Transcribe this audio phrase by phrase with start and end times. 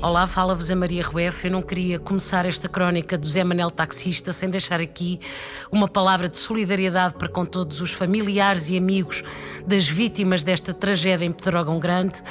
[0.00, 1.44] Olá, fala-vos a Maria Rueff.
[1.44, 5.18] Eu não queria começar esta crónica do Zé Manel Taxista sem deixar aqui
[5.72, 9.24] uma palavra de solidariedade para com todos os familiares e amigos
[9.66, 12.22] das vítimas desta tragédia em Pedrógão Grande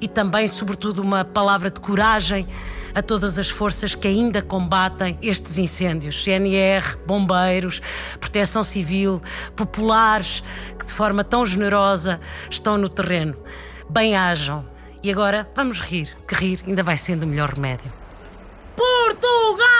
[0.00, 2.48] e também, sobretudo, uma palavra de coragem
[2.92, 7.80] a todas as forças que ainda combatem estes incêndios: CNR, bombeiros,
[8.18, 9.22] proteção civil,
[9.54, 10.42] populares,
[10.76, 12.20] que de forma tão generosa
[12.50, 13.36] estão no terreno.
[13.88, 14.71] Bem-ajam
[15.02, 17.92] e agora vamos rir, que rir ainda vai sendo o melhor remédio.
[18.76, 19.71] Portugal!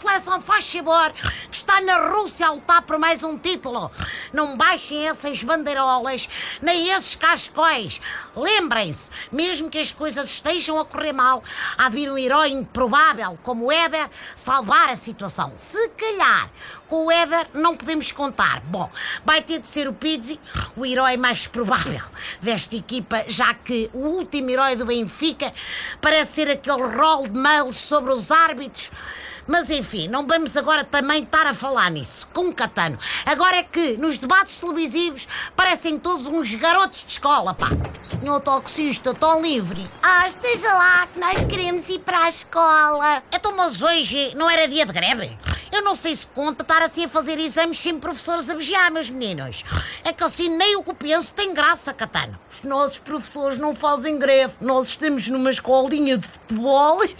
[0.00, 1.12] Seleção, faz favor,
[1.50, 3.90] que está na Rússia a lutar por mais um título.
[4.32, 6.28] Não baixem essas bandeirolas,
[6.62, 8.00] nem esses cascóis.
[8.34, 11.42] Lembrem-se, mesmo que as coisas estejam a correr mal,
[11.76, 15.52] há de vir um herói improvável como o Éder salvar a situação.
[15.56, 16.50] Se calhar
[16.88, 18.60] com o Éder não podemos contar.
[18.62, 18.90] Bom,
[19.24, 20.40] vai ter de ser o Pizzi,
[20.76, 22.02] o herói mais provável
[22.40, 25.52] desta equipa, já que o último herói do Benfica
[26.00, 28.90] parece ser aquele rol de mails sobre os árbitros.
[29.46, 32.98] Mas enfim, não vamos agora também estar a falar nisso, com catano.
[33.24, 37.68] Agora é que nos debates televisivos parecem todos uns garotos de escola, pá.
[38.02, 39.86] Senhor taxista, tão livre.
[40.02, 43.22] Ah, esteja lá, que nós queremos ir para a escola.
[43.32, 45.38] Então, mas hoje não era dia de greve?
[45.72, 49.08] Eu não sei se conta estar assim a fazer exames sem professores a vigiar, meus
[49.08, 49.64] meninos.
[50.02, 52.38] É que assim nem o que penso tem graça, Catano.
[52.50, 54.54] Os nossos professores não fazem greve.
[54.60, 57.00] Nós estamos numa escolinha de futebol.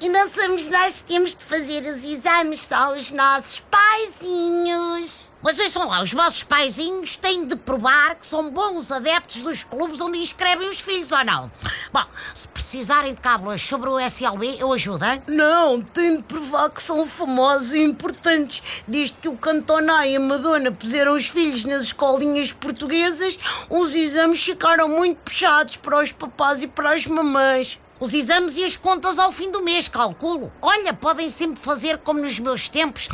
[0.00, 5.28] E não somos nós que temos de fazer os exames, são os nossos paizinhos.
[5.42, 10.00] Mas ouçam lá, os vossos paizinhos têm de provar que são bons adeptos dos clubes
[10.00, 11.50] onde inscrevem os filhos ou não.
[11.92, 15.20] Bom, se precisarem de cábulas sobre o SLB, eu ajudo, hein?
[15.26, 18.62] Não, têm de provar que são famosos e importantes.
[18.86, 23.36] Desde que o Cantona e a Madonna puseram os filhos nas escolinhas portuguesas,
[23.68, 27.80] os exames ficaram muito puxados para os papás e para as mamães.
[28.00, 30.52] Os exames e as contas ao fim do mês, calculo.
[30.62, 33.08] Olha, podem sempre fazer como nos meus tempos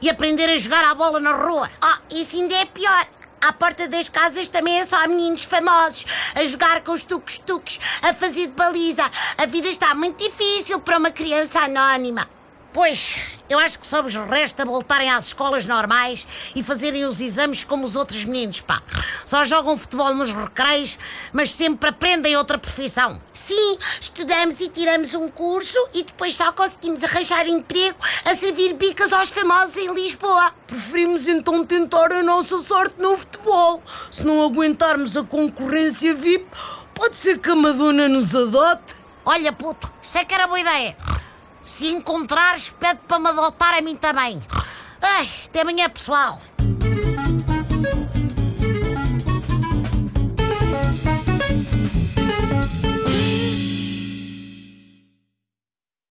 [0.00, 1.68] e aprender a jogar à bola na rua.
[1.80, 3.08] Ah, isso ainda é pior.
[3.40, 6.06] À porta das casas também é só meninos famosos
[6.36, 9.10] a jogar com os tuques-tuques, a fazer de baliza.
[9.36, 12.37] A vida está muito difícil para uma criança anónima.
[12.70, 13.16] Pois,
[13.48, 17.84] eu acho que só vos resta voltarem às escolas normais e fazerem os exames como
[17.84, 18.82] os outros meninos, pá.
[19.24, 20.98] Só jogam futebol nos recreios,
[21.32, 23.18] mas sempre aprendem outra profissão.
[23.32, 29.12] Sim, estudamos e tiramos um curso e depois só conseguimos arranjar emprego a servir bicas
[29.14, 30.52] aos famosos em Lisboa.
[30.66, 33.82] Preferimos então tentar a nossa sorte no futebol.
[34.10, 36.46] Se não aguentarmos a concorrência VIP,
[36.94, 38.94] pode ser que a Madonna nos adote.
[39.24, 40.96] Olha, puto, isso é que era boa ideia.
[41.62, 44.42] Se encontrares, pede para me adotar a mim também.
[45.00, 46.40] Ai, até amanhã, pessoal.